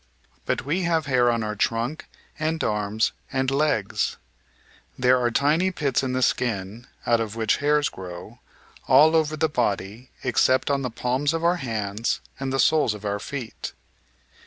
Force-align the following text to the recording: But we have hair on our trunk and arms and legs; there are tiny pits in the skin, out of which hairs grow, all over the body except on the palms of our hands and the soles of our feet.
But 0.47 0.65
we 0.65 0.81
have 0.81 1.05
hair 1.05 1.29
on 1.29 1.43
our 1.43 1.55
trunk 1.55 2.07
and 2.39 2.63
arms 2.63 3.11
and 3.31 3.51
legs; 3.51 4.17
there 4.97 5.19
are 5.19 5.29
tiny 5.29 5.69
pits 5.69 6.01
in 6.01 6.13
the 6.13 6.23
skin, 6.23 6.87
out 7.05 7.19
of 7.19 7.35
which 7.35 7.57
hairs 7.57 7.87
grow, 7.87 8.39
all 8.87 9.15
over 9.15 9.37
the 9.37 9.47
body 9.47 10.09
except 10.23 10.71
on 10.71 10.81
the 10.81 10.89
palms 10.89 11.35
of 11.35 11.43
our 11.43 11.57
hands 11.57 12.19
and 12.39 12.51
the 12.51 12.59
soles 12.59 12.95
of 12.95 13.05
our 13.05 13.19
feet. 13.19 13.73